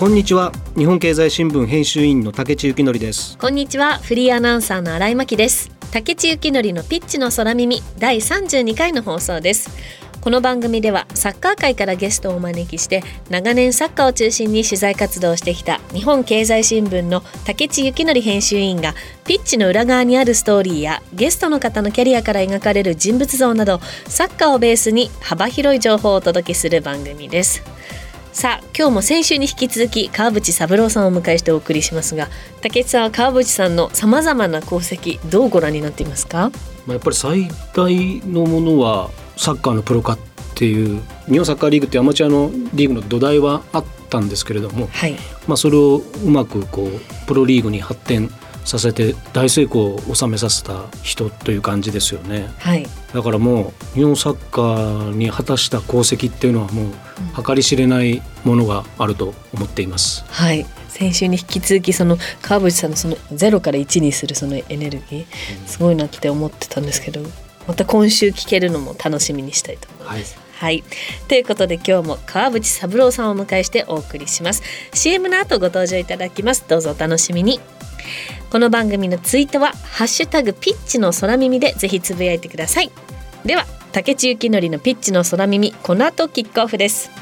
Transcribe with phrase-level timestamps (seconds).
[0.00, 0.50] こんにちは。
[0.78, 3.36] 日本経済新聞編集員の竹地幸則です。
[3.36, 3.98] こんにちは。
[3.98, 5.70] フリーアナウンサーの新井真希です。
[5.92, 9.68] 竹地幸則のピッチの空耳第32回の放送です。
[10.22, 18.94] この番組ではサッカー界からゲストをお招きして長年サッカーを中心に取材活動をしてきた日本経済新聞の竹地幸則編集員が
[19.26, 27.79] ピッチの裏側にあるストーリーやゲストの方のキャリアから描かれる人物像などサッカーをベースに幅広い情報をお届けする番組です。
[28.32, 32.28] さあ今日も先週に引き続き川淵三郎さんをお迎えしてお送りしますが
[32.62, 36.50] 竹内さんは川淵さんのさまざまな功績どうご覧になっていますか？
[36.86, 40.18] まあやっぱり最大のものはサッカーのプロ化っ
[40.54, 45.16] ていう日本サッカーリーグってアマチュアのリーグの土台はあったんですけれども、はい、
[45.48, 48.30] まあ、それをうまくこうプロリーグに発展
[48.70, 60.24] させて大成功を収めさせた人という感じですよね、はい、だからもう日本サッカーに果たした功績っていうのはもう計り知れないものがあると思っています。
[60.28, 65.26] はい先週に引き続きその川淵さんのその0から1にするそのエネルギー
[65.66, 67.22] すごいなって思ってたんですけど
[67.66, 70.34] また今週聞けるのも楽しみにしたいと思います。
[70.36, 70.84] はいはい。
[71.26, 74.62] ということで今日も川淵三郎さんをお迎えしてお送りします。
[74.92, 76.66] CM の後ご登場いただきます。
[76.68, 77.60] どうぞお楽しみに。
[78.50, 82.90] この番組のツイートはハッシュタグピッチの空耳でぜひつぶやいてください。
[83.44, 87.12] では竹内幸則のピッチの空耳この後キックオフです。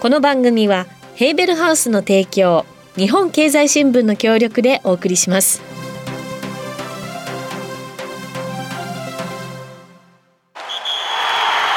[0.00, 5.62] この番組はヘーベルハウスの提供日本経済新聞の協力でお送りします。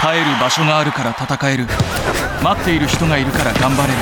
[0.02, 1.66] 帰る場所があるから戦える
[2.44, 4.00] 待っている人がいるから頑張れる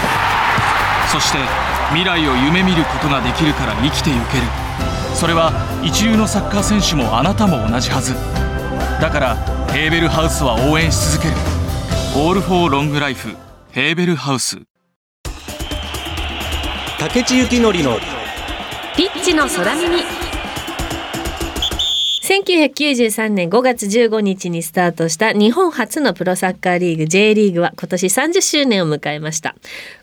[1.09, 4.44] そして未来を夢見ることができるから生きてゆける。
[5.16, 5.52] それは
[5.83, 8.15] 一流のサッカー選手もあなたも同じはず。
[8.99, 9.36] だから
[9.71, 11.36] ヘーベルハウスは応援し続ける
[12.17, 13.36] 「オール・フォー・ロング・ライフ」
[13.71, 14.58] ヘーベルハウス。
[16.98, 17.99] 竹地幸典の
[18.95, 20.04] ピッチの空耳
[22.42, 29.55] 1993年5月15日にスタートした日本初のプロサッカーリーグ J リーグは今年30周年を迎えました。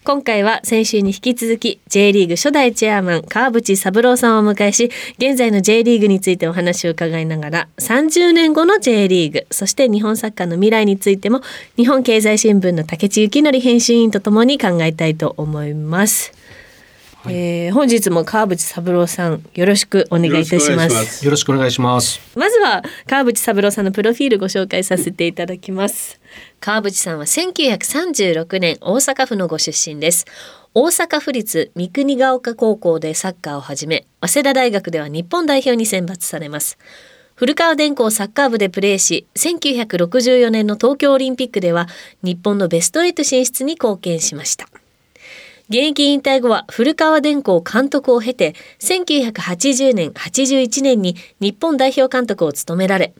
[0.04, 11.40] 今回は先週に引き続き J リーグ初代チェアマン川淵三郎さんをお迎えし現在の J リーグについてお話を伺いながら30年後の J リーグそして日本サッカーの未来についても
[11.76, 16.39] 日本経済新聞の竹地幸則編集員とともに考えたいと思います。
[17.22, 21.22] はい、えー、本日も川淵三郎さんよろしくお願いいたします。
[21.22, 22.18] よろしくお願いします。
[22.34, 26.18] まずは川淵三郎さんのプロフィールご紹介させていただきます。
[26.60, 30.24] 川淵さんは1936年大阪府のご出身です。
[30.72, 36.78] 大阪府立三国ヶ丘高校でサッカーを始め早稲田大学では日本代表に選抜されます。
[37.40, 41.86] 古川電工サッカー部でプレーし1964年の東京オリンピックでは
[42.22, 44.68] 日本のベスト8進出に貢献しました
[45.70, 53.14] 現役引退後は古川電工監督を経て、1980年、81年に日本代表監督を務められ、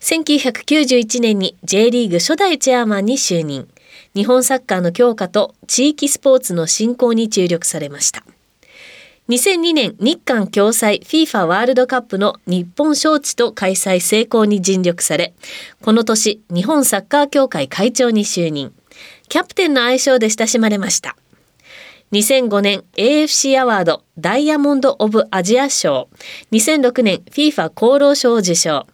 [0.00, 3.66] 1991年に J リーグ初代チェアマンに就任。
[4.14, 8.22] 日本サッカーの強化と地域スポーツの振興に注力されました。
[9.30, 15.32] 2002年日韓共催 FIFA ワールドカップの日本招致と開催成功に尽力され、
[15.80, 18.74] この年日本サッカー協会会長に就任。
[19.30, 21.16] キャプテンの愛称で親しまれました。
[22.14, 26.08] 2005年 AFC アワードダイヤモンド・オブ・アジア賞。
[26.52, 28.86] 2006年 FIFA 厚労省を受賞。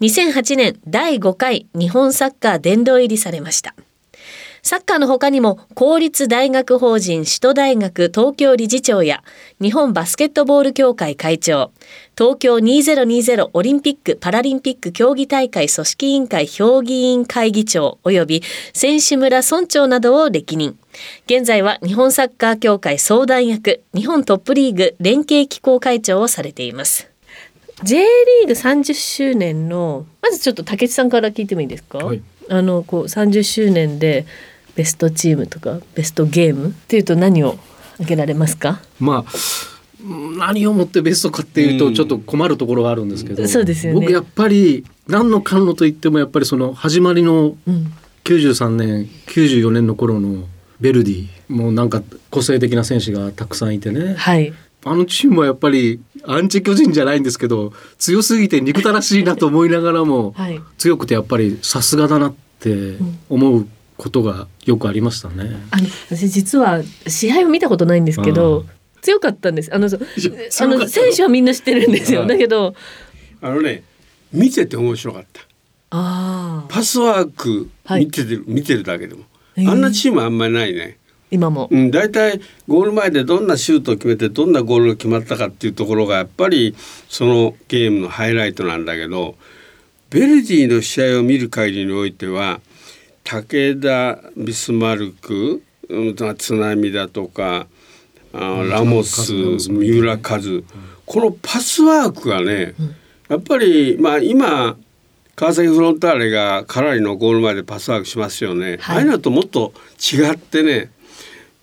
[0.00, 3.74] 2008年第5回日本サッカー殿堂入りされました。
[4.62, 9.24] サッカーの他にも公立大学法人首都大学東京理事長や
[9.60, 11.72] 日本バスケットボール協会会長
[12.16, 18.42] 東京2020オリンピック・パラリンピック競技大会組織委員会評議員会議長及び
[18.74, 20.78] 選手村村長などを歴任。
[21.26, 27.08] 現在は日本サッカー協会相談役日本トップリーグ連携機構会長をされています。
[27.82, 34.26] J リーグ30周年のまずちょっと竹内さんから聞いてもいいですか、はい、あのこう30周年で
[34.74, 37.56] ベストチームとかベストゲームっていうと何を
[37.94, 38.82] 挙げられますか？
[38.98, 39.32] まあ
[40.38, 47.54] 何をもってベストかっていうとちょっと困るところがあるんですけど、うん、そうですよね、僕やっぱり何のかんのと言ってもやっぱりその始まりの
[48.24, 50.44] 93年94年の頃の
[50.80, 54.52] ベルディもうなんか個性的な選手がたくさんいてね、はい、
[54.84, 62.96] あのチームはやっぱりアンチ巨人じゃないんですけど強すぎて憎たらしいなと思いながらも、はい、強くてやっぱりさすがだなって
[63.28, 65.56] 思うことがよくありましたね。
[65.70, 68.64] あの私実は試合を見たことないんですけど
[69.02, 69.74] 強かったんです。
[69.74, 72.26] あのあの選手はみんな知ってるんですよ。
[72.26, 72.74] だけど
[73.42, 73.82] あのね
[74.32, 75.42] 見てて面白かった。
[75.90, 79.24] あパスワーク見てる、はい、見てるだけでも
[79.56, 80.96] あんなチームあんまりないね。
[81.30, 81.68] 今も。
[81.70, 86.74] うん、大体ゴール前でどんなシュートを決めてどんなゴールが決まったかっていうところがやっぱり
[87.08, 89.36] そのゲームのハイライトなんだけど
[90.10, 92.60] ベルディの試合を見る限りにおいては
[93.22, 95.62] 武田ビスマルク、
[96.36, 97.66] 津波だとか
[98.32, 99.32] あラモス
[99.68, 100.40] 三浦和
[101.06, 102.74] このパスワークがね
[103.28, 104.76] やっぱりまあ今
[105.40, 110.90] 川崎フロンターレがかなりのゴール前でパスワークしますよね、はい、ああいうのともっと違ってね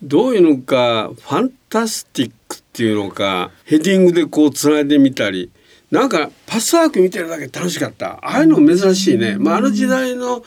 [0.02, 5.52] どういうのかファンタスティックっていうのかヘディングでこうつないでみたり
[5.92, 8.14] なんかパスワーク見てるだけ楽しかった。
[8.14, 10.44] ああいうの珍しいね、まあ、あの時代の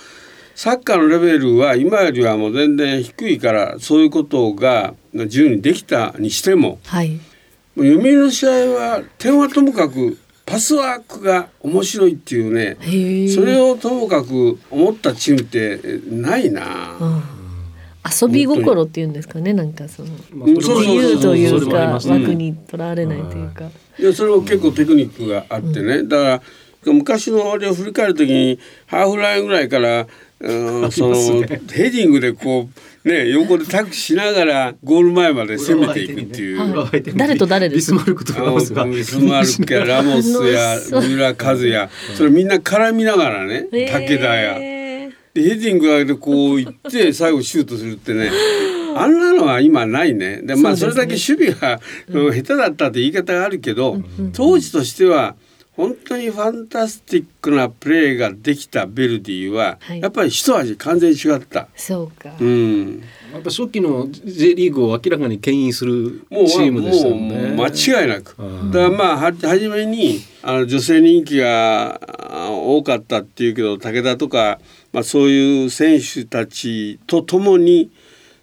[0.56, 7.21] サッカーのレベルは今よりはもう全然低いからそういうことが自由にできたにしても、はい、
[7.77, 10.19] 読売の試合は点はともかく
[10.50, 12.76] パスワークが面白いっていうね
[13.32, 15.81] それをともかく思ったチームって
[16.11, 16.97] ないな。
[17.00, 17.23] うん。
[18.02, 23.70] 遊び心っていうんですかねなんかその自由というか枠にとらわれないというか。
[23.99, 24.02] い。
[24.02, 26.43] やそれも結構テクニックがあってね、だか
[26.87, 30.08] ら昔のあれを振り返る時にハーフラインぐらいから
[30.40, 32.70] うん、そのヘディングでこ
[33.04, 37.92] うね横でタックしながらゴール前まで攻めていくっていう、ね、誰と誰です？
[37.92, 41.90] かビスマルクとラモスがビスマルクやラモスや三浦和也。
[42.14, 44.58] それみんな絡みながらね武田や。
[44.58, 48.31] でヘディングでこう行って 最後シュートするってね。
[48.96, 50.40] あんなのは今ないね。
[50.43, 51.81] でまあそれだけ守備が
[52.32, 54.02] 下手だったって言い方があるけど、
[54.32, 55.36] 当時としては
[55.76, 61.69] 本当にファンタスティックなプレーができたベルディは、はい、やっぱり一味完全に違った。
[61.76, 62.34] そうか。
[62.40, 63.02] うん。
[63.32, 67.55] やっぱ初期の J リーグを明らかに牽引するチームでしたね。
[67.55, 68.37] もう間違いなく。
[68.72, 72.00] だからまあは初めにあの女性人気が
[72.50, 74.58] 多かったっていうけど武田とか
[74.93, 77.90] まあそういう選手たちとともに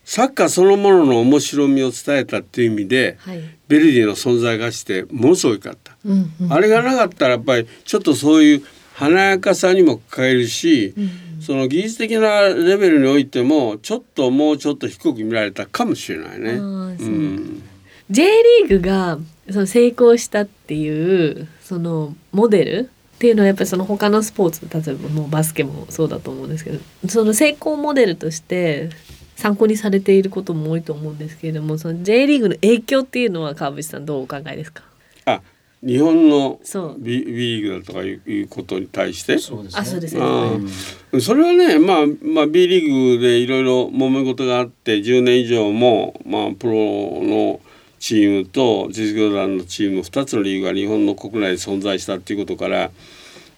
[0.06, 5.87] サッカーそのものの面白みを伝えたっていう意味で、はい、ベルディの存在がしてものすごいかった。
[6.06, 8.64] うんうん、あれがなかったらやっぱりちょっとそういう
[8.94, 16.52] 華やかさにも欠えるし、うんうん、その技術的なレベルにおいてもちょっともうちょっと低く見られたかもしれないね。
[16.54, 17.64] うん、
[18.10, 18.24] J
[18.62, 19.20] リーグが
[19.52, 28.90] その成功したっていうそのモデルっていうのはやっぱりその他のスポーツ例えばもうバスケもそうだと思うんですけどその成功モデルとして
[29.36, 34.84] 参考にされていることも多いと思うんですけれどもその J リーグの影響っていうのは川淵さんどうお考えですか？
[35.26, 35.42] あ
[35.84, 36.60] 日本の
[36.98, 39.38] B, B リーグだとかいうことに対して？
[39.38, 39.82] そうですね。
[39.82, 41.22] あそうですね。
[41.22, 47.60] それはね、まあ、まあ B リーグでいろいろ揉め事があって10年以上も、まあ、プロの
[48.00, 52.92] チームと実業団のチーム2つのリーグが日本の国内で存在したっていうことから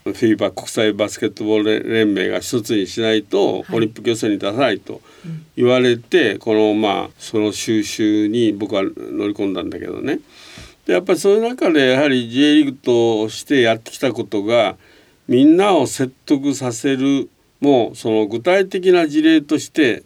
[0.04, 5.02] フィーバー国際バスケットボール連盟が一つにしないとオリンピック予選に出さないと
[5.56, 8.90] 言われて、このまあその収集に僕は乗
[9.28, 10.20] り込んだんだけどね。
[10.86, 14.76] でやっぱりそういう中でやはり J リーグとしてやってきたことが
[15.28, 17.30] みんなを説得させる
[17.62, 20.04] もうその具体的な事例として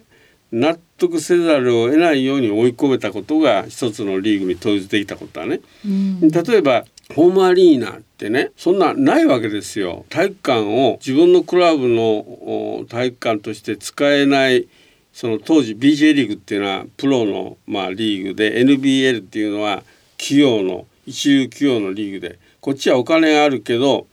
[0.52, 5.60] 納得せざるを得ないように追い込めたことが一つのリーグに統一できたことだね。
[5.84, 14.66] 例えばホームアリーナってねそんなないわけですよ体育館を自分のクラブの体育館として使えない
[15.12, 19.82] その当時 BJ リーグっていうのはプロのまあリーグで NBL っていうのは
[20.24, 24.06] 企業の一流企業のリーグでこっちはお金があるけど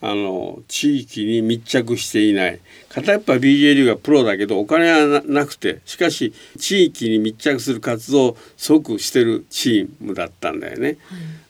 [0.00, 10.86] あの地域に密着していない片っ端 BJ リーグはプロだけどお金はなくてしかし地域に密着する活動を即してるチームだったんだよね。
[10.88, 10.96] はい、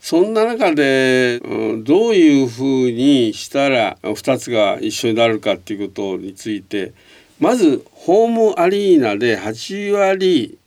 [0.00, 6.92] そんな中で、うん、どういうふうにしたら2つが一緒になるかっていうことについて
[7.40, 10.58] まずホームアリーナで8割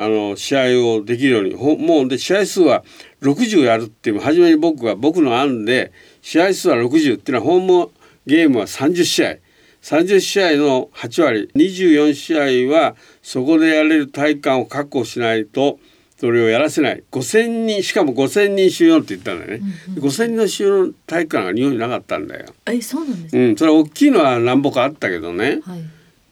[0.00, 1.54] あの試合をできるように。
[1.54, 2.84] もうで試合数は
[3.22, 5.92] 60やるっていう初めに僕は僕の案で
[6.22, 7.90] 試合数は60っていうのはホーム
[8.26, 9.36] ゲームは30試合。
[9.82, 11.50] 30試合の8割。
[11.54, 15.78] 24試合はそこでやれる体育館を確保しないと
[16.20, 17.02] それをやらせない。
[17.10, 22.46] 5,000人しかも5,000人収容って言ったんだよね、うんうん、5,000人の収容の体育館が日本になかったんだよ。
[22.66, 25.82] えそうなんですか、うん、それは大きいのは何ぼかあったけどね、はい、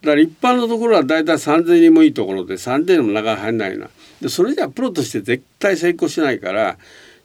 [0.09, 3.91] だから一般のところは大体3,000人もいいところで3,000人も中に入んないな
[4.23, 6.79] でそれじゃプロとして絶対成功しないから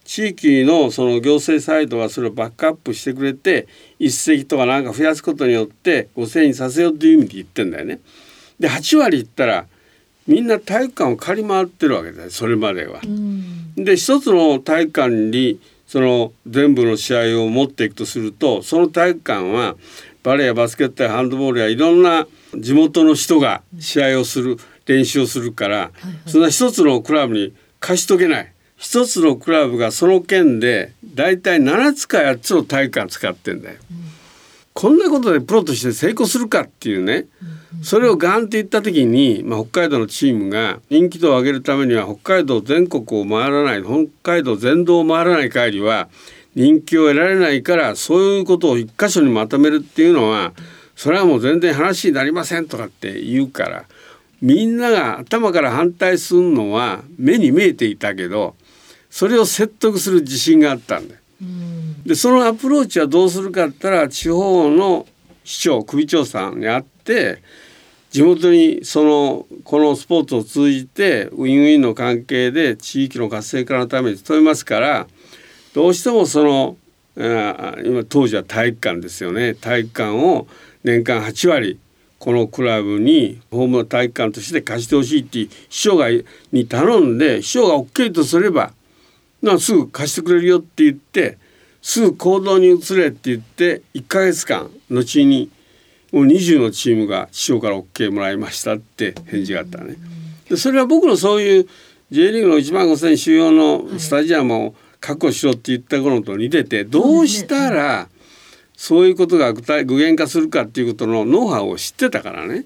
[0.03, 3.67] 地域のその行政サイドがそれをバックアップしてくれて
[3.99, 8.01] 一席とかなんか増やすことによって5,000円させようという意味で言ってんだよね。
[8.59, 9.65] で8割いったら
[10.27, 12.99] みんな体育館を借り回ってるわけだよそれまでは。
[13.77, 19.77] で一つの体育館にその全部の試合を持っていくとするとその体育館は
[20.21, 28.53] バレーやバスケットやハンドボールやいろんな地元の人が試合をする練習をするから、はいはい、そんな一つのクラブに貸しとけない。
[28.77, 33.77] 一つのクラブがその県で大体7つか8つの体育館使ってんだよ。
[33.91, 33.97] うん、
[34.73, 37.27] こんなことでプロとして成功するかっていうね、
[37.81, 46.09] それをガンって言った時に、まあ、北海道のチームが人気度を上げるためには北海道全国を回らない北海道全道を回らない限りは
[46.55, 50.53] 人気を得られないからそういうことを一箇所にまとめるっていうのは
[51.03, 53.83] それはもう全然話になりませんとかって言うから
[54.41, 58.55] みんなが頭から反対するのは目に見えていたけど
[59.09, 61.19] それを説得する自信があったんだよ。
[62.05, 65.05] でそのアプローチはどうするかって言ったら地方の
[65.43, 67.43] 市長首長さんに会って
[68.09, 75.07] 地元にそのこのスポーツを通じてウィンウィンの関係で地域の活性化のために努めますから
[75.73, 76.77] どうしてもその
[77.17, 80.47] 今当時は体育館ですよね体育館を
[80.83, 81.79] 年間8割
[82.19, 86.07] このクラブにホーム体育館として貸してほしいって秘書が
[86.51, 88.71] に頼んで秘書が OK とすれば
[89.41, 91.37] なすぐ貸してくれるよって言って
[91.81, 95.51] すぐ行動に移れって言って1ヶ月間後に
[96.13, 99.95] もう20のチームが師匠から OK もらいましたって返事があったね。
[100.49, 101.67] でそれは僕のそういう
[102.09, 108.07] J リーグの1万5,000収容のスタジアムを確保しろって言った頃と似ててどうしたら
[108.83, 112.65] そういうことが具体具現化するかっていうことのノウハウを知ってたからね。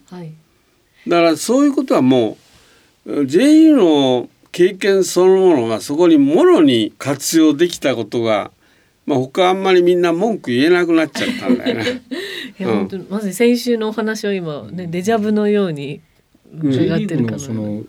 [1.08, 2.40] だからそういうことはも
[3.06, 8.50] う J リーグの経験そのものがそこにもろに活用できたことが
[9.06, 12.02] まあ他あんまりみんな文句言えなくなっちゃったんだよね。
[12.60, 16.02] いや、うん、本当まず先週のお話を今ねデジャブのように
[16.52, 17.40] 伺ってるかな。
[17.40, 17.84] その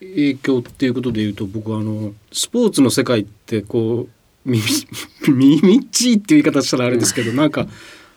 [0.00, 4.08] 影響っていうことで言うと僕あのスポーツの世界ってこう
[4.44, 4.60] み
[5.28, 7.66] みみっちいっていう言い方したらあれですけどなんか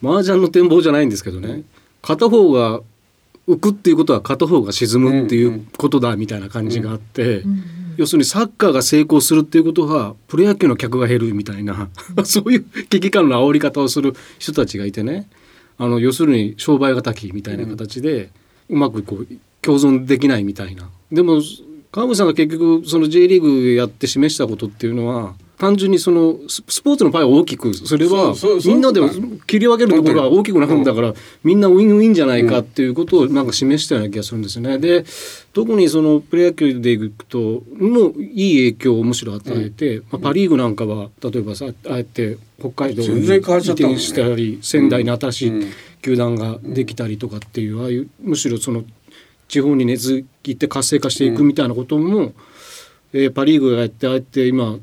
[0.03, 1.63] 麻雀の展望じゃないんですけどね
[2.01, 2.81] 片方が
[3.48, 7.39] 浮くっていうことは片方が沈むっていうことだみたいな感じがあって。
[7.39, 7.63] うんうん
[7.98, 11.89] 要するにサッカーが成功するっていうことはプロ野球の客が減るみたいな
[12.24, 15.27] そういう危機感の煽り方をする人たちがいてね
[15.79, 18.31] あの要するに商売敵みたいな形で、
[18.67, 19.27] うまくこう
[19.62, 20.89] 共存できないみたいな。
[21.12, 21.39] でも
[21.91, 29.01] 川口さんが結局その J リーグやって示したことっていうのは単純にそのスポーツのパイを大きくそれはみんなで
[29.47, 34.77] 切り分けるところが大きくなるんだからみんなウィンウィンじゃないかっていうことをなんか示したような気がするんですね。
[34.77, 35.03] で
[35.53, 45.51] 特にそのプロ野球でいくともういい影響をむしろ与えて、まあ、パ・リーグなんかは例えばさああえて北海道に移転したり仙台に新しい
[46.03, 48.83] 球団ができたりとかっていうああいうむしろその
[49.47, 52.33] 地方に根付いて活性化していくみたいなことも、
[53.13, 54.77] えー、パ・リーグがやってあえて今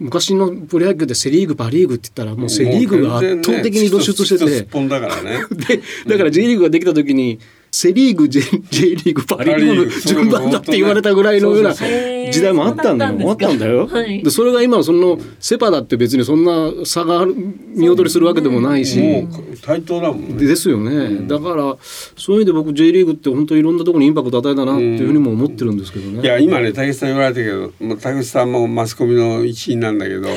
[0.00, 5.44] 昔のプロ野球でセ・リーグパ・リーグって言ったらもうセ・リーグが圧倒的に露出してて、ね、だからね。
[5.68, 7.38] でだから J リーグができた時に
[7.72, 9.80] セ・リーグ J, J リーグパ・リーグ。
[9.84, 13.30] の順番だって言われたぐらいのような時代もあったんだよ。
[13.30, 19.28] あったんだよ、はい、でそれが今そのセ・パだって別にそんな差が見劣りするわけでもないし、ね、
[19.62, 20.46] 対等だもんね。
[20.46, 21.76] ですよね、うん、だから
[22.16, 30.28] そういう意味で僕 J リーグって本当いろんなところにインパクト与えたなっていうふうにも思ってるんですけどね、いや今ね武さん言われたけど武さんもマスコミの一員なんだけど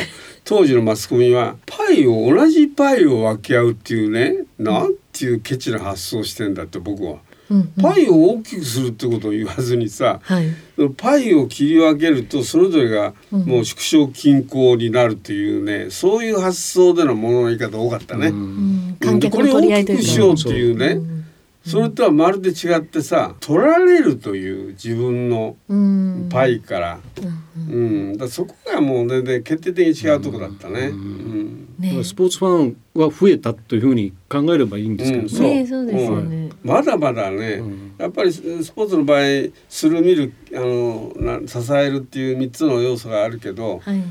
[0.44, 7.20] 当時のマスコミはパイを同じパイを分け合うっていうねなんていうケチな発想してんだって僕は。
[7.82, 10.48] パイを大きくするってことを言わずにさ、はい、
[10.98, 18.28] パイを切り分けるとそれぞれがもう縮小均衡になるというね、そういう発想でのものの言い方多かったね。
[18.30, 18.98] うん、
[19.30, 21.00] これを大きくしようっていうね、
[21.66, 25.56] それとはまるで違ってさ取られるという自分の
[26.30, 27.00] パイから、
[27.58, 30.88] うん、うん、だそこがもう全然決定的に違うとこだったね。
[30.88, 31.76] うん。
[31.80, 32.04] ね。
[32.04, 35.42] スポーツファンは増えたというふうに考えればいいんですけど、うん、そう。
[35.42, 37.62] ねそうですよね、まだまだね、
[37.98, 38.42] やっぱりス
[38.72, 39.22] ポーツの場合
[39.70, 44.04] する見るあのな支えるっていう3つの要素があるけど、はい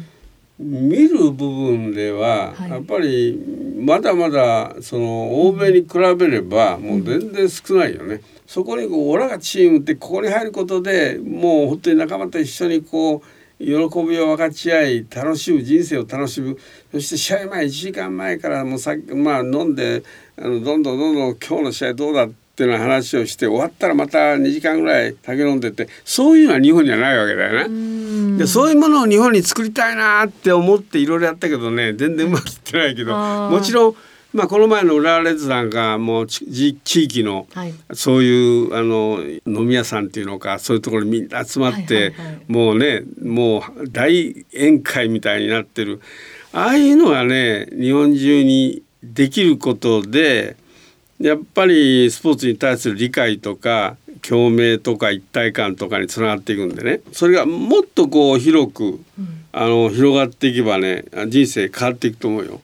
[0.59, 3.39] 見る部分では、やっぱり
[3.79, 8.21] まだまだその欧米に比べればもう全然少ないよね。
[8.47, 13.23] そこにこうオラがチームってここに入ることでもう本当に仲間と一緒にこ
[13.59, 16.59] う喜びを分かち合い楽しむ人生を楽しむ。
[16.93, 20.03] そして試合前1時間前からもうさまあ飲んで
[20.37, 28.39] あのどんどんどんどん今日の試合どうだっていう話をして終わったらまた2時間ぐらい酒飲んでってそういうのは日本にはないわけだよね。
[28.39, 33.17] でそういうものを日本に作りたいなって思っていろいろやったけどね全然うまくいってないけど
[33.49, 33.97] もちろん
[34.35, 37.47] まあ、この前の浦和レッズなんかもう地域の
[37.93, 42.15] そういうあの飲み屋さんっていうのかそういうところにみんな集まって
[42.49, 46.01] もうねもう大宴会みたいになってる。
[46.55, 50.57] ああいうのがね日本中にできることで
[51.23, 57.00] やっぱりスポーツに対する理解とか共鳴とか一体感とかにつながっていくんでね。
[57.12, 59.00] それがもっとこう広く、
[59.52, 62.61] あの広がっていけばね人生変わっていくと思うよ。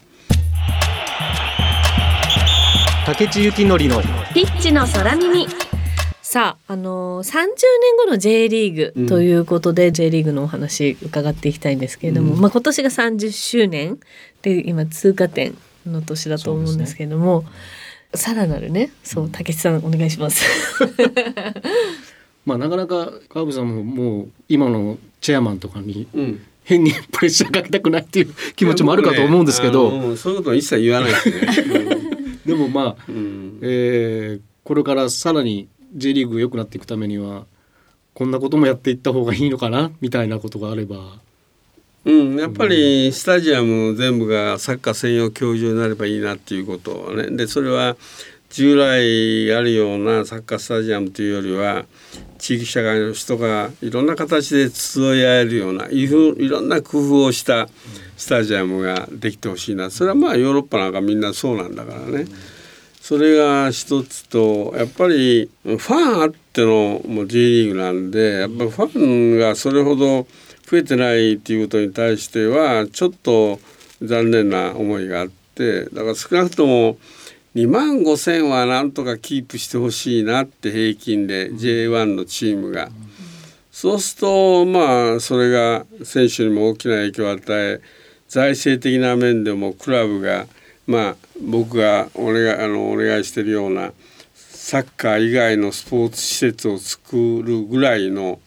[3.06, 4.02] 竹地幸典の
[4.34, 5.46] ピッチの空耳。
[6.20, 7.46] さあ、あのー、30年
[8.04, 13.98] 後の J リーグということで、うん、J リーグのお話伺っていきたいんですけれども、うん、まあ、今年が30周年
[14.42, 17.48] で今通過点の年だと思うんですけれども、ね、
[18.14, 20.44] さらなるねそう竹内さんお願いします。
[22.46, 26.06] まあなかなか川淵さんももう今のチェアマンとかに、
[26.64, 31.98] 変にプレッシャーかけたくないっていう気持ちもあるかと思うんですけど、ね、そういうことは一切言わないですね。
[32.46, 37.44] でもまあ、うん、えー、これからさらに J リーグが良くなっていくためには
[38.14, 41.20] こんなこともやっていった方がいいのかなみたいなことがあれば。
[42.04, 47.96] うん、やっぱりスタジアム全部がサッカー専用競技場になればいいなっていうことはねでそれは
[48.50, 51.84] 従来あるようなサッカースタジアムというよりは
[52.38, 57.68] 地域社会の人がいろんな形で集い合えるようないろんな工夫をした
[58.16, 62.26] スタジアムができてほしいなそれはまあヨーロッパなんかみんなそうなんだからね。
[63.00, 70.26] それが一つとやっぱりファンあってのもう J リーグなんでやっぱファンがそれほど
[70.70, 73.58] 増えてないっていうことに対してはちょっと
[74.02, 76.98] 残念な思いがあってだから少なくとも
[77.54, 82.90] 2万5,000はなんとかキープしてほしいなって平均で J1 のチームが。
[83.72, 87.80] そうするとまあそれが選手にも大きな影響を与え
[88.28, 90.48] 財政的な面でもクラブが
[90.88, 93.92] まあ僕がお願いあのお願いしてるような
[94.34, 98.40] サッカー以外のスポーツ施設を作るぐらいの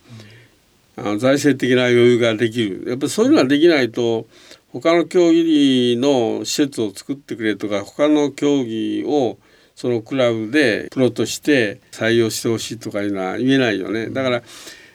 [0.95, 2.83] あの財政的な余裕ができる。
[2.87, 4.27] やっぱりそういうのができないと
[4.71, 9.37] 他の競技の施設を作ってくれとか他の競技を
[9.75, 14.09] そのクラブでプロとして採用してほしいとかいうのは言えないよね。
[14.09, 14.43] だから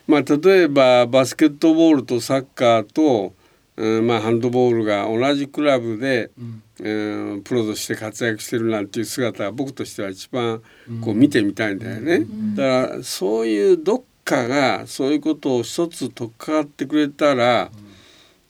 [0.07, 3.35] まあ例えばバスケットボールとサッカーと、
[3.77, 6.63] うん、まあハンドボールが同じクラブで、うん。
[6.81, 10.61] えプロとして活躍してるなんていう姿は僕としては一番
[11.01, 12.27] こう見てみたいんだよね。
[12.55, 17.71] だからそういうどっかがそういうことを一つ取っかかってくれたら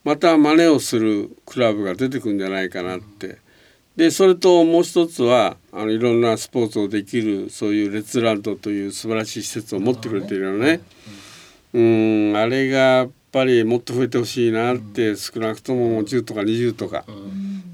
[0.02, 3.38] また真似をするクラブが出てくるんじゃないかなって。
[3.96, 10.80] でそれともう一つはあのいろんなスポーツをできるそういうレッツランドという素晴らしい施設を持ってくれているよね。
[11.72, 17.04] うんあれがやっぱりもっと増えてほしいなって少なくとも10とか20とか。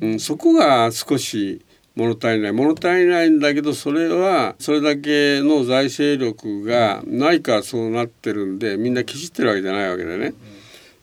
[0.00, 1.60] うん、そこが少し
[1.94, 2.52] 物足りない。
[2.52, 10.34] 物足りないんだけどそれはそれだけの財政力がないからそうなってるんでみんなきちってるわけじゃないわけでね。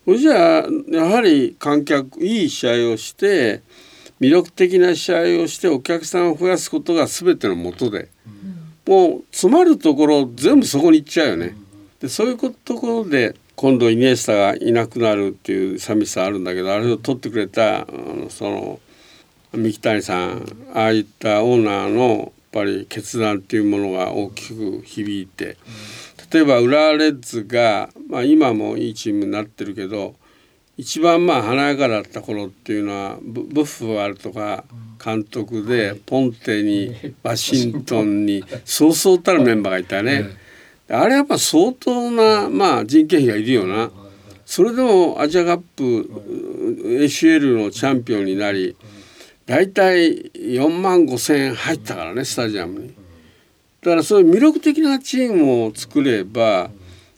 [0.04, 3.62] それじゃあやはり観客いい試合をして
[4.20, 8.08] 魅力的な試合をしてお客さんを増やすことが全てのもとで、
[8.86, 11.54] もう詰まるところ全部そこに行っちゃうよね。
[12.00, 17.86] でそういうところで今度イニエスタがいなくなるっていう寂しさあるんだけどあれを取ってくれた
[18.30, 18.80] その
[19.52, 25.56] 三木谷さんああいったオーナーのやっぱり決断っていうものが大きく響いて
[26.32, 30.14] 例えば浦和レッズが、まあ、今もいいチームになってるけど
[30.76, 34.64] 一番まあ華やかだった頃っていうのはブッファルとか
[35.04, 40.24] 監督でポンテにワシントンにそうそうたるメンバーがいたね。
[40.88, 43.90] あれやっぱ相当な、まあ、人件費がいるよな。
[44.44, 45.82] それでもアジアカップ
[46.82, 48.76] ACL のチャンピオンになり
[49.50, 52.94] 大体4万5千円入ったからねスタジアムに。
[53.82, 56.70] だからそういう魅力的なチームを作れば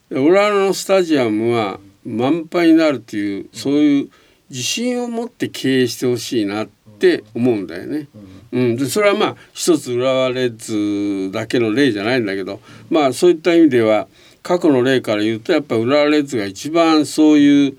[0.08, 4.10] 浦和のスタジアムは満杯になるっていうそういう
[4.48, 6.68] 自信を持って経営してほしいなっ
[6.98, 8.08] て思うんだよね。
[8.52, 14.08] うん、でそれはまあ一つ浦和レッズだけの例じゃないんだけどまあそういった意味では
[14.42, 17.76] 過去の例から言うとやっぱ浦和レッズが一番そういう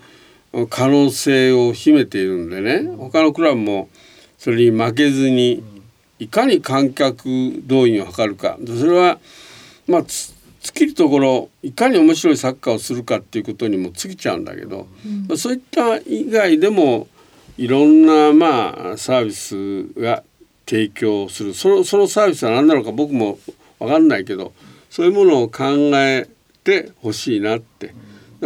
[0.70, 3.88] 可能性を秘めているんでね他のクラブも
[4.44, 5.64] それに負けずに
[6.18, 7.24] いかに観客
[7.64, 8.58] 動員を図るか。
[8.66, 9.18] それは
[9.88, 10.34] まあ尽
[10.74, 14.86] きるところいかに面白いサッカーをするかっていうことにも尽きちゃうんだけど、
[15.30, 17.08] うん、そういった以外でも
[17.56, 20.22] いろんなまあサービスが
[20.66, 21.54] 提供する。
[21.54, 23.38] そのそのサービスは何なのか僕も
[23.78, 24.52] 分かんないけど
[24.90, 26.28] そういうものを考え
[26.62, 27.94] てほしいなって。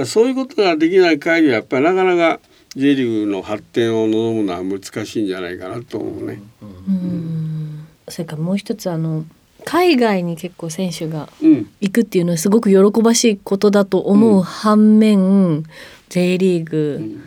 [0.04, 2.38] そういうことができない限りはやっぱりなかなか
[2.76, 6.40] J リーグの発展を望むのは難しいんじゃないかなと思うね。
[6.62, 7.86] うん。
[8.08, 9.24] それからもう一つあの
[9.64, 15.64] 海外に結構選手が行くっていうのはすごく喜ばしいことだと思う反面、うん、
[16.08, 17.20] J リーグ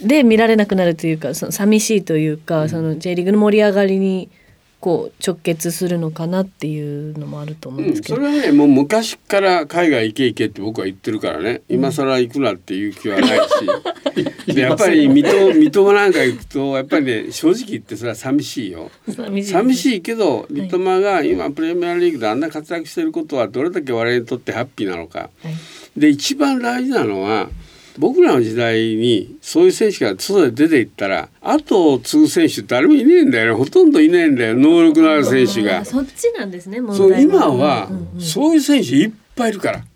[0.00, 4.28] で見られなくなるというかその寂しいというか、うん、その J リーグの盛り上がりに
[4.80, 11.62] こう直結するのかなっていうのもあると思うんうん、ですけど、それはねもう昔から海外行け行けって僕は言ってるからね。
[11.68, 13.44] 今更行くなっていう気はないし。
[14.54, 18.90] でやっぱり水戸水戸なんか行くとやっぱりね正直言ってそれは寂しいよ。
[19.08, 25.30] 寂しい寂しいけど三笘が今プレミアリーグであんな活躍してることはどれだけ我々にとってハッピーなのか。
[25.42, 25.50] は
[25.96, 26.00] い。
[26.00, 27.48] で一番大事なのは
[27.98, 35.84] 僕らの時代にそういう選手が外で出ていったら後を継ぐ選手誰もいねえんだよねほとんどいねえんだよ能力のある選手が。
[35.84, 39.78] そっちなんですね問そう題今はそういう選手いっぱいいるから。
[39.78, 39.88] だか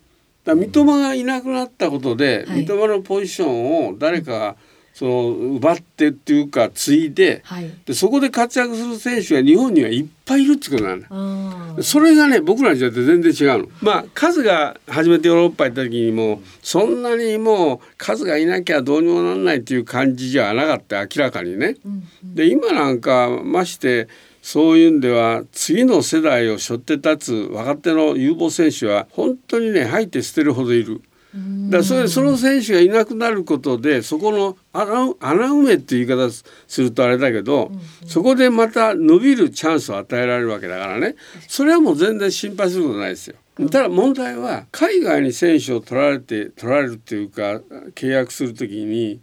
[0.44, 4.56] ら三笘がいなくなったことで、はい三笘のポジションを誰かが
[4.94, 11.06] その奪ってっていうか継いではいでそこで活躍する選手が日本にはいっぱいいるってことなんだ。
[11.10, 13.68] あーそれがね僕らの時代って全然違うの。
[13.80, 21.76] まあ数が初めてヨーロッパ行った時にもそんなにもう数がいなきゃどうにもなんないっていう感じじゃなかった明らかにね。
[21.84, 24.08] うんで今なんかまして
[24.42, 31.00] そういうんでは次の世代を背負って立つ若手の有望選手は本当にね入って捨てるほどいる。
[31.34, 31.70] うん。
[31.70, 37.72] だそれその選手がいなくなることでそこの穴穴埋めっていう言い方するとあれだけど、
[38.06, 41.16] そこでまた伸びるチャンスを与えられるわけだからね。
[41.48, 43.36] それはもう全然心配することないですよ。
[43.70, 47.60] ただ問題は海外に選手を取られて取られるっていうか
[47.94, 49.20] 契約するときに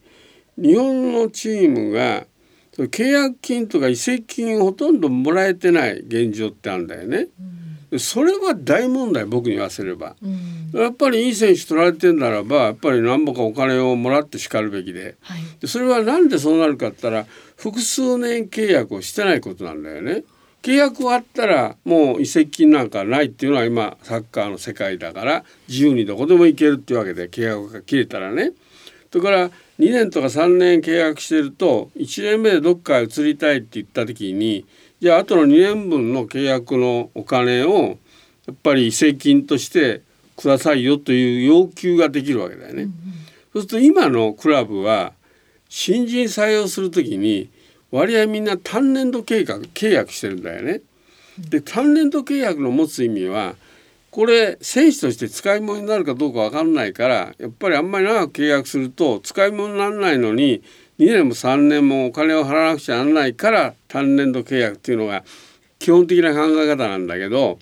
[0.57, 2.27] 日本のチームが
[2.77, 7.27] 契約金とか移籍金をほとんどもらえてない現状ってあるんだよね。
[7.97, 10.15] それは大問題僕に言わせれば。
[10.21, 17.25] うんやっぱりいい選手取られてんならばやっぱり何ぼかお金をもらってしかるべきではいでそれはなんでそうなるかって言ったら
[17.55, 20.23] 複数年契約をしてないことなんだよね。
[20.61, 28.51] 契約終わったらもう移籍金なんかないっていうのは今サッカーの世界だから自由にどこでも行けるっていうわけで契約が切れたらね。
[29.11, 34.65] それから2年とか3年契約してると1年目でどっかへ移りたいって言った時に
[34.99, 37.97] じゃああとの2年分の契約のお金を
[38.45, 40.01] やっぱり移籍金として
[40.35, 42.89] くださいよという要求ができるわけだよね。
[43.53, 45.13] そうすると今のクラブは
[45.69, 47.49] 新人採用するときに
[47.91, 50.81] 割合みんな単年度計画契約してるんだよね。
[51.37, 53.55] で単年度契約の持つ意味は
[54.11, 60.63] これ選手として使い物になるかどうか分かんないからやっぱりあんまり長く契約すると使い物にならないのに
[60.97, 65.23] 2年も3年もお金を払わなくちゃならないから単年度契約っていうのが
[65.77, 67.59] 基本的な考え方なんだけど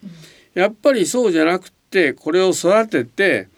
[0.53, 3.49] やっぱりそうじゃなくてこれを育てて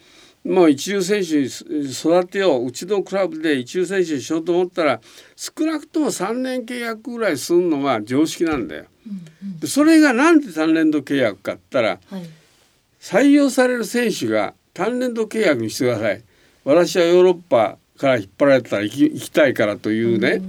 [0.44, 5.00] もう一流選手に育てよううちのクラブで一流選手にしようと思ったら
[5.36, 8.86] 少なくとも3年契約ぐらいするのが常識なんだよ。
[9.60, 12.39] でそれがなんで単年度契約かって言ったらはい
[13.00, 16.24] 採用される選手が単年度契約にしてください。
[16.66, 20.42] 私はヨーロッパから引っ張られたら行き行きたいからというね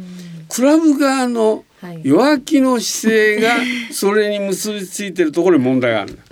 [0.49, 3.57] クラブ側のはい弱気の姿勢が
[3.93, 6.13] それに結びついてるところに問題がある。
[6.13, 6.23] んだ。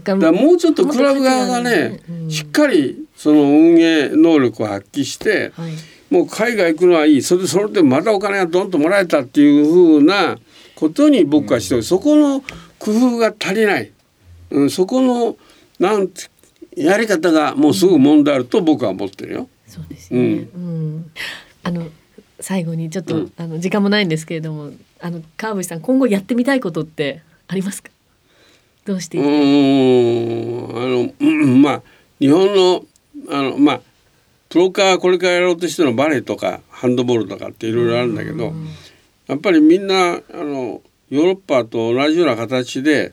[0.00, 2.30] だからもうちょっとクラブ側がねうん。
[2.30, 5.72] しっかりその運営能力を発揮してはい。
[6.10, 7.22] もう海外行くのはいい。
[7.22, 10.38] それでそれでまたお金がどんともらえたっていうふうな
[10.74, 12.40] ことに僕はしてる、そこの
[12.78, 13.92] 工夫が足りない、
[14.50, 15.36] うん、そこの
[15.78, 16.24] なんて
[16.76, 19.48] やり方がもうすぐ問題あると僕は思ってるよ。
[19.66, 20.14] そうです。
[20.14, 21.10] うん。
[21.62, 21.86] あの
[22.40, 27.90] 最後にちょっと、うんあの時間もないんですけれども、あの川淵さん今後やってみたいことってありますか？
[28.84, 29.18] どうして？
[29.18, 31.82] ういい、ーんあの、うん、まあ
[32.18, 32.84] 日本の
[33.30, 33.80] あのまあ
[34.48, 38.52] プロ化これからやろうとしてるのバレーとかハンドボールとかっていろいろあるんだけど、
[39.26, 43.12] やっぱりみんなあのヨーロッパと同じような形で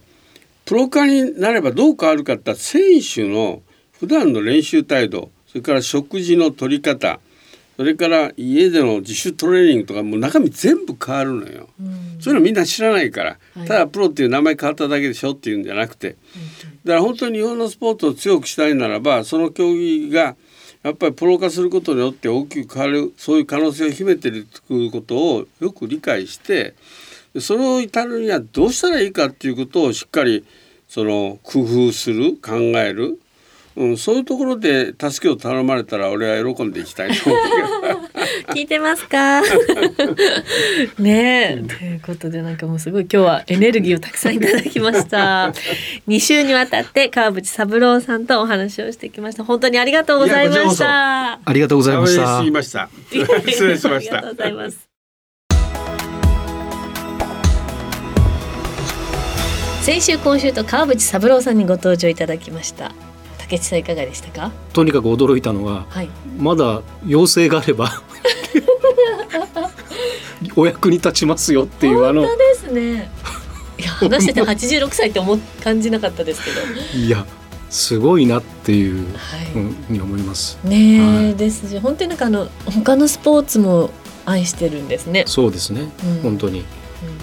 [0.67, 3.61] プロ化になればどう変わるかって選手の
[3.99, 7.19] 普段の練習態度それから食事の取り方
[7.77, 11.69] それから家での自主トレーニングとかもう中身全部変わるのよ。
[11.79, 12.17] うん。
[12.19, 13.67] そういうのみんな知らないから、はい。
[13.67, 16.15] ただプロっていう名前変わっただけでしょっていうんじゃなくて、
[16.83, 20.35] だから本当に日本のスポーツを強くしたいならばその競技が
[20.81, 26.75] やっぱりプロ化することによって大きく変わるそういう可能性を秘めてるということをよく理解してで
[27.39, 30.45] それを至るにはどうしたらいいかっていうことをしっかり
[30.87, 33.19] その工夫する考える、
[33.75, 38.07] うん、そういうところで助けを頼まれたら俺は喜んでいきたいと思うけど。
[38.53, 39.41] 聞いてますか？
[40.99, 45.53] ねえ、ということでなんかもうすごい今日はエネルギーをたくさんいただきました。
[46.07, 49.43] 2週にわたって川淵三郎さんとお話をしてきました。
[49.43, 51.39] 本当にありがとうございました。
[51.43, 52.89] ありがとうございました失礼しました。
[53.51, 54.35] 失礼しましたありがとう。
[54.35, 54.86] ございます。
[59.87, 62.91] 先週今週と川淵三郎さんにご登場いただきました。
[63.37, 64.51] 竹内さんいかがでしたか？
[64.73, 66.09] とにかく驚いたのははい。
[66.37, 67.89] まだ要請があれば
[70.57, 73.09] お役に立ちますよっていうあの本当ですね。
[74.01, 76.57] 話してて86歳って思う感じなかったですけど
[77.05, 77.25] いや
[77.69, 80.57] すごいなっていうはいふうに思います。
[80.65, 83.91] ねえ、はいですし本当になんかあの他のスポーツも
[84.25, 85.23] 愛してるんですね。
[85.27, 86.65] そうですね、うん本当にうん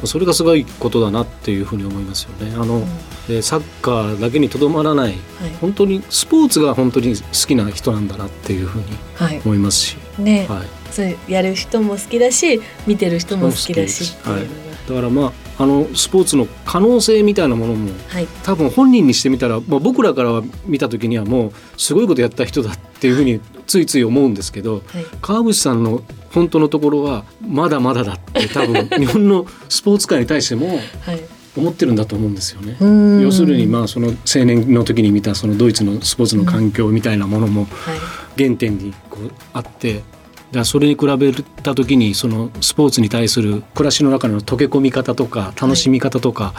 [0.05, 2.55] それがすごいことだなっていうふうに思いますよね。
[2.57, 2.87] あの、
[3.29, 5.17] でサッカーだけにとどまらないはい。
[5.61, 9.41] 本当にスポーツが本当に好きな人なんだなっていうふうにはい。
[9.45, 14.47] 思いますし、ね、はい、そうやる人も好きだし見てる人も好きだしはい。
[14.89, 18.27] だからまああのスポーツの可能性みたいなものもはい。
[18.43, 25.07] 多分本人にしてみたら、まあ、僕らから見た時にはもうすごいことやった人だっていうふうについつい思うんですけどはい。
[25.23, 30.69] 川淵さんの本当のところはまだまだだって多分 日本のスポーツ界に対しても
[31.03, 31.21] はい。
[31.57, 32.77] 思ってるんだと思うんですよね。
[32.81, 37.99] 要要するにまあその青年の時に見たそのドイツのスポーツの環境みたいなものもはい。
[38.37, 40.03] 原点にこうあって
[40.55, 46.55] だそれに比べた時にそのスポーツに対する暮らしの中の溶け込み方とか楽しみ方とか、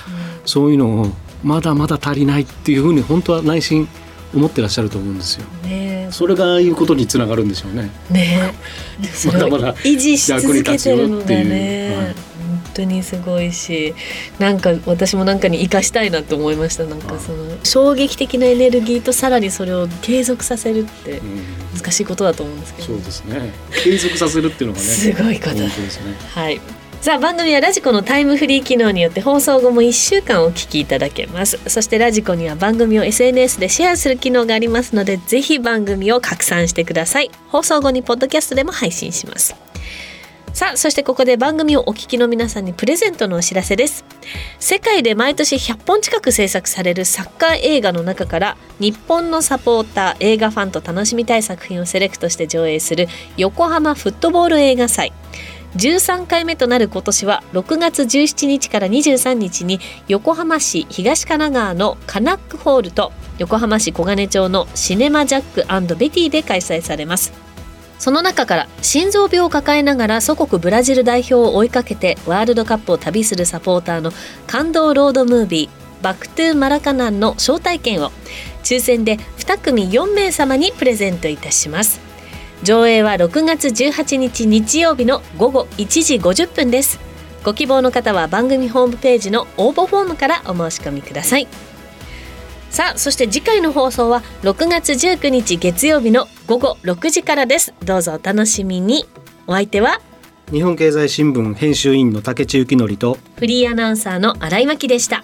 [0.46, 1.08] そういうのを
[1.44, 3.88] まだまだ足りないっていうふうに本当は内心
[4.34, 5.46] 思ってらっしゃると思うんですよ。
[5.64, 7.90] うんねそれがいうことにつながるんでしょうね。
[8.12, 8.14] え。
[8.14, 8.54] ね
[9.26, 11.50] まだまだ維持し続けてるのが役に立つよっていう。
[11.50, 12.16] ね、はい。
[12.44, 12.45] 本
[12.76, 13.96] 当にすごいし
[14.40, 23.52] なんか私もなんかに生かしたいなと思いましたなんかその衝撃的なエネルギーとさらにそれを継続させるってうん難しいことだと思うんですけど、そうですね。
[23.84, 24.86] 継続させるっていうのがね。
[24.86, 26.16] すごいことですね。
[26.34, 26.60] はい。
[27.02, 39.65] さあ番組はラジコのタイムフリー機能によって放送後も1週間お聞きいただけますそしてラジコには番組を SNS でシェアする機能がありますのでぜひ番組を拡散してください放送後にポッドキャストでも配信します
[40.56, 44.06] さあそしてここで番組をお聞きの皆さんにプレゼントのお知らせです。
[44.58, 55.12] 世界で毎年100本近く制作されるサッカー映画の中から日本のサポーター映画ファンと楽しみたい作品をセレクトして上映する横浜フットボール映画祭。
[55.76, 67.55] 13回目となる今年は6月17日から23日に横浜市東神奈川のカナックホールと横浜市黄金町のシネマジャックベティで開催されます。
[67.98, 74.12] その中から心臓病を抱えながら祖国ブラジル代表を追いかけてワールドカップを旅するサポーターの
[74.48, 78.12] 感動ロードムービー Back to Maracanã の招待券を
[78.64, 82.00] 抽選で2組4名様にプレゼントいたします。
[82.64, 87.00] 上映は6月18日日曜日の午後1時50分です。
[87.44, 91.48] ご希望の方は番組ホームページの応募フォームからお申し込みください。
[92.70, 97.74] さあそして次回の放送は6月19日月曜日の午後6時からです。
[97.84, 99.06] どうぞお楽しみに。
[99.48, 100.00] お相手は
[100.52, 105.24] 日本経済新聞編集員の竹地幸則とフリーアナウンサーの新井真希でした。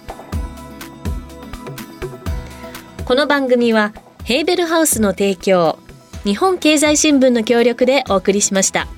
[3.04, 3.92] この番組は
[4.24, 5.78] ヘーベルハウスの提供
[6.24, 8.88] 日本経済新聞の協力でお送りしました。